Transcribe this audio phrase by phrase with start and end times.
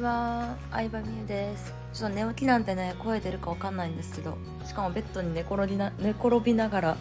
[0.00, 1.74] は、相葉美優です。
[1.92, 6.96] ちょっと寝起きなんてね、声出るかわかんないんですけど、しかもベッドに寝転びな寝転びながら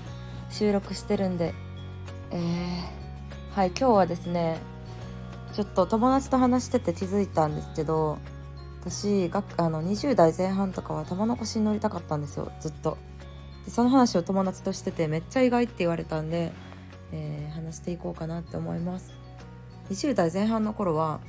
[0.49, 1.53] 収録してるんで、
[2.31, 4.59] えー、はい、今日はですね、
[5.53, 8.19] ちょっと友達と話してて気づいたんですけど、
[8.81, 12.97] 私があの20代前半とかは玉の腰に乗りたかったんですよ、ずっと。
[13.65, 16.51] でその話を友達としてて、めっちゃ意外って言われたんで、
[17.11, 19.13] えー話していこうかなって思います。
[19.89, 21.19] 20代前半の頃は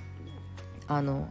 [0.87, 1.28] あの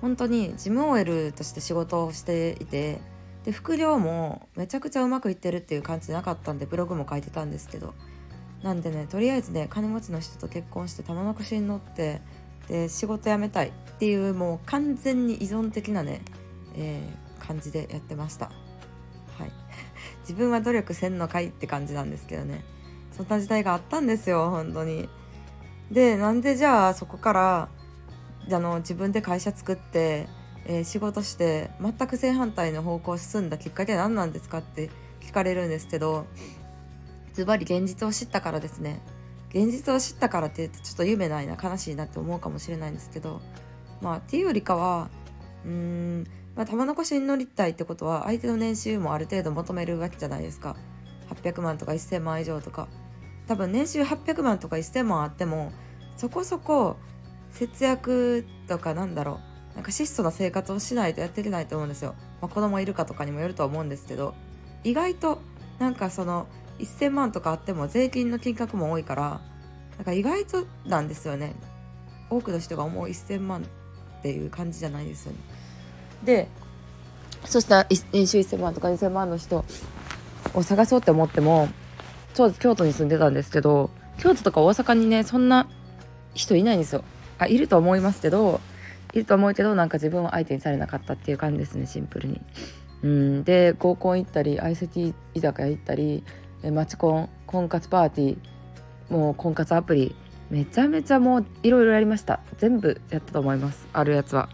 [0.00, 3.00] 本当に事務 OL として仕事をしていて
[3.44, 7.94] で副業もめちゃくちゃうまくいってるっていう感じなかったんでブログも書いてたんですけど。
[8.62, 12.22] なんでねとりあえずね金持ちの人と結婚して玉の腰に乗って
[12.68, 16.22] で仕事辞めたいっていうもう完全に依存的なね、
[16.74, 18.46] えー感じでやってました。
[18.46, 19.52] はい。
[20.22, 22.64] 自分は努力せんのかいって感じなんですけどね。
[23.12, 25.08] そんな時代があったんですよ本当に。
[25.90, 27.68] でなんでじゃあそこから
[28.50, 30.28] あの自分で会社作って、
[30.66, 36.26] えー仕事して全く正反対の方向を進んだきっかけは何なんですかって聞かれるんですけど
[37.34, 39.00] ズバリ現実を知ったからですね。
[39.50, 43.40] 現実を知ったからって言うとちょっと夢ないな悲しいなって思うかもしれないんですけど
[44.02, 45.08] まあっていうよりかは
[45.64, 50.76] うーん、まあ、玉の腰に乗りたいってことは相手の年収もある程度求めるわけじゃないですか。
[51.30, 52.88] 800万とか1000万以上とか。
[53.46, 55.72] 多分年収800万とか1000万あっても
[56.16, 56.96] そこそこ
[57.58, 59.40] 節約とかなんだろ
[59.72, 59.74] う。
[59.76, 64.34] なんか質素な生活をしないとやっていけないと思うんですよ、まあ、子供いるかとかにもよるとは思うんですけど。
[64.84, 65.40] 意外と
[65.78, 66.46] なんかその
[66.78, 69.40] 1000万とかあっても税金の金額も多いから
[69.96, 71.54] なんか意外となんですよね。
[72.30, 75.38] 多くの人が思う1000万っていう感じじゃないですよね。
[76.24, 76.48] で
[77.44, 79.64] そしたら年収1000万とか2000万の人
[80.54, 81.68] を探そうって思っても
[82.34, 85.68] 当時京都に住んでたんですけど京都とか大阪にねそんな
[86.34, 87.04] 人いないんですよ。
[87.38, 88.60] あいると思いますけど
[89.12, 92.40] いると思うけどなんか自分は相手にされなかったっていう感じですねシンプルに。
[93.02, 96.24] うんで合コン行ったり相席居酒屋行ったり
[96.62, 100.14] えマチコン婚活パーティーもう婚活アプリ
[100.50, 104.48] めちゃめちゃもういろいろやりました全部やったと思いますあるやつは。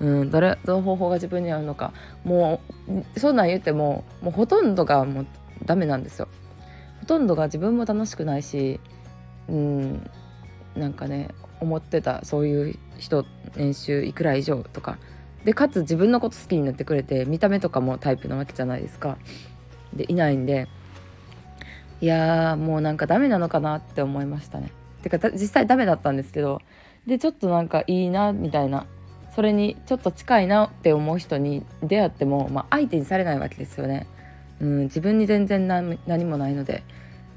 [0.00, 1.92] うん、どれどの方法が自分に合うのか
[2.24, 2.60] も
[3.16, 5.26] うそんなん言ってももうほとんどがもう
[5.64, 6.28] ダメなんですよ
[7.00, 8.80] ほとんどが自分も楽しくないし
[9.48, 10.10] うん
[10.74, 11.28] なんかね
[11.64, 13.26] 思ってたそういう人
[13.56, 14.98] 年収いくら以上とか。
[15.44, 19.18] でかつ自分のこと好きになってくれて見た目とかもタイプなわけじゃないですか。
[19.94, 20.68] でいないんで
[22.00, 24.70] いやーもうなんかダメなのかなって思いましたね。
[25.02, 26.62] てか実際ダメだったんですけど
[27.06, 28.86] でちょっとなんかいいなみたいな。
[29.34, 34.06] それにちょっと近いなって思う人に出会っても、まあ、相手にされないわけですよね。
[34.60, 36.84] うん、自分に全然何もないので。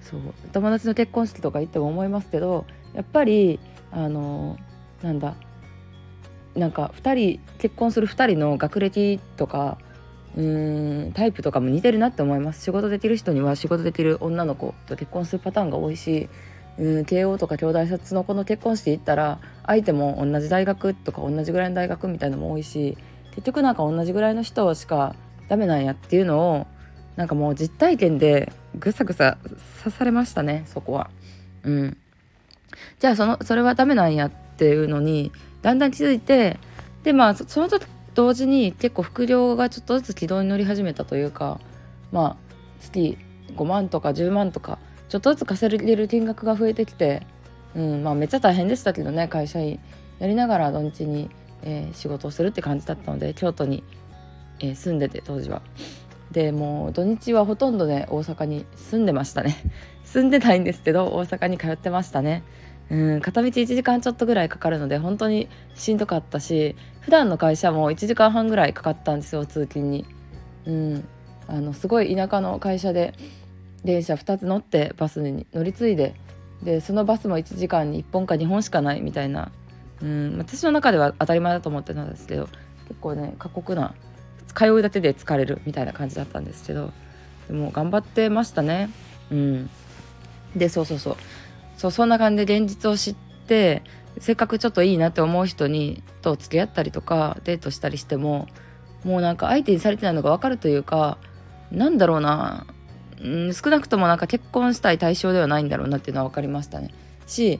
[0.09, 0.21] そう
[0.53, 3.59] 友達の結婚式とか行っても思いますけどやっぱり
[3.91, 4.57] あの
[5.01, 5.35] なんだ
[6.55, 9.77] なんか2人結婚する2人の学歴とか
[10.35, 12.63] うーんタイプとかも似てるなって思います。
[12.63, 16.29] 仕事できる人には仕事できる女の子と結婚するパターンが多いし
[16.77, 22.97] うん慶応とか京大卒の子の結婚式行ったら相手も同じ大学とか同じぐらいの大学みたいのも多いし
[23.31, 25.15] 結局なんか同じぐらいの人しか
[25.49, 26.67] ダメなんやっていうのを
[27.17, 29.37] なんかもう実体験でぐさぐさ
[29.83, 31.09] 刺されましたねそこは。
[31.63, 31.97] うん、
[32.99, 36.57] じゃあそのそれはダメなんやっていうのにだんだん気づいて
[37.03, 37.79] でまあそのと
[38.13, 41.59] 同時に結構副業がちょっとずつ軌道に乗り始めたというか
[42.11, 43.17] まあ月
[43.55, 44.79] 5万とか10万とか
[45.09, 47.25] ちょっとずつ稼げる金額が増えてきて、
[47.75, 49.79] うん、まあめっちゃ大変でしたけどね会社員
[50.19, 51.29] やりながら土日に、
[51.63, 53.83] えー仕事をするって感じだったので京都に、
[54.59, 55.61] えー住んでて当時は。
[56.31, 59.55] でもう土日はほとんどね大阪に住んでましたね。
[60.03, 62.43] 住んでないんですけど大阪に通ってましたね。
[62.89, 70.05] うん片道1時間ちょっとぐらいかかるので本当にしんどかったし普段の会社も1時間半ぐらいかかったんですよ通勤に。
[70.65, 71.07] うん
[71.47, 73.13] あのすごい田舎の会社で
[73.85, 76.13] 電車2つ乗ってバスに乗り継いで
[76.61, 79.51] でそのバスも1時間に1本か2本しかないみたいな。
[80.01, 82.47] うん私の中では当たり前だと思ってたんですけど
[82.87, 83.95] 結構ね過酷な
[84.57, 86.91] 通うだけで疲れるみたいな感じだったんですけど
[87.47, 88.89] でも頑張ってましたね。
[89.31, 89.69] うん。
[90.55, 91.17] でそうそうそう。
[91.77, 93.15] そうそんな感じで現実を知っ
[93.47, 93.83] て
[94.19, 98.47] せっかくちょっといいなって思う人にと付き合ったりとかデートしたりしても
[99.03, 101.19] もうなんか相手にされてないのが分かるというか
[101.71, 102.65] なんだろうな、
[103.21, 106.93] うん、少なくともなんか結婚したい対象ではないんだろうなっていうのは分かりましたね。
[107.27, 107.59] し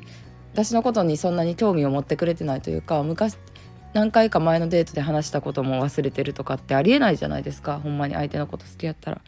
[0.53, 3.37] 私のことにそんなに興味を持ってくれてないというか昔
[3.97, 7.79] 何回か前のデートで話したことも忘れてるとかってありえないじゃないですか。
[7.79, 9.21] ほんまに相手のこと好きやったら。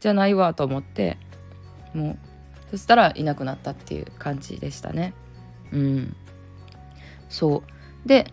[0.00, 1.18] じゃないわと思って。
[1.92, 2.18] もう
[2.70, 5.12] そしたらいなくなったっていう感じでしたね。
[5.70, 6.16] うん。
[7.28, 7.62] そ
[8.04, 8.08] う。
[8.08, 8.32] で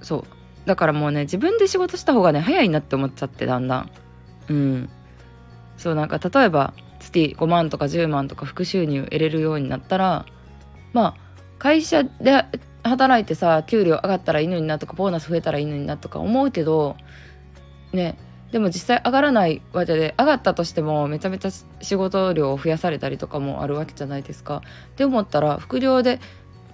[0.00, 0.24] そう。
[0.66, 3.90] だからもうね自分で仕事した方がね早いなって思っちゃってだんだん。
[4.48, 4.90] うん。
[5.76, 10.26] そうなんか例えば月5万とか10万とか副収入得れるようになったら
[10.92, 12.44] まあ会社で
[12.92, 16.96] 働いてさ給料上がったらいいのになとかボーナス増えたらいいのになとか思うけど
[17.92, 18.16] ね
[18.52, 21.50] でも実際上がらないわけで上がったとしてもめちゃめちゃ
[21.80, 24.62] 仕事量を増やされたりとかもあるわけじゃないですか。
[24.92, 26.20] って思ったら副業で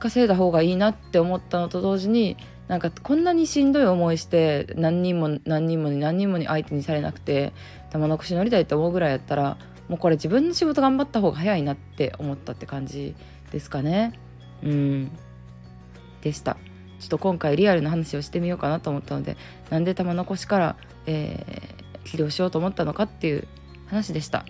[0.00, 2.36] 稼いだ方がいいなって思ったのと同時に
[2.66, 7.52] なんかこんなにしんどい思いして何人も何人もに何人もに相手にされなくて
[7.90, 9.56] 玉の腰乗りたいと思うぐらいやったら
[9.88, 13.14] もうこれ自分の仕事頑張った方が早いなって思ったって感じ
[13.52, 14.18] ですかね
[14.62, 15.12] うん
[16.22, 16.56] でした。
[16.98, 19.36] ちょっと今回リアルな話をしてみようかなと思ったので
[19.70, 20.76] なんで玉の腰から、
[21.06, 23.46] えー、起業しようと思ったのかっていう
[23.86, 24.44] 話でした。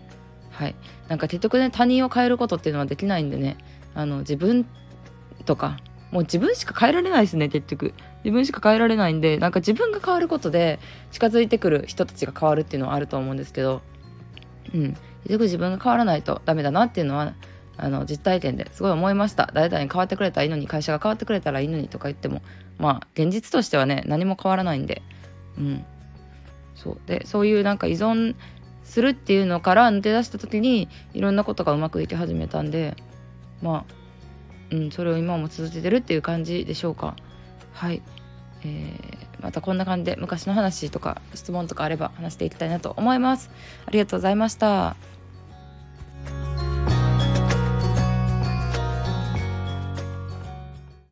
[0.50, 0.74] はい。
[1.08, 3.56] なんか結局ね他人を変えることっていうのはできないんでね
[3.94, 4.66] あの自分
[5.44, 5.76] とか
[6.10, 7.94] もう自分しか変えられないですね結局。
[8.24, 10.80] 自分しか変えられないんでなんか自分が変わることで
[11.12, 13.82] 近づいてくる人たちが変わるっていうのはあると思うんですけど
[14.74, 14.96] うん。
[15.24, 17.34] 結局自分が変わらないとダメだなっていうのは
[17.78, 19.50] あの実体験ですごい思いました。
[19.54, 22.42] 誰々に変わってくれたらいいのに会社が変わってくれたらいいのにとか言っても
[22.78, 25.02] まあ現実としてはね何も変わらないんで。
[25.56, 25.84] うん。
[26.74, 27.00] そう。
[27.06, 28.34] でそういうなんか依存
[28.84, 32.96] するっていうのから抜け出した時にいろんなことがうまくいき始めたんで
[33.62, 33.98] まあ
[34.70, 37.16] うん、それを今も続けてるっていう感じでしょうか。
[37.72, 38.02] はい、
[38.62, 43.50] えー、またこんな感じで昔の話とか質問とかあれば話していきたいなと思います。
[43.86, 44.96] ありがとうございました。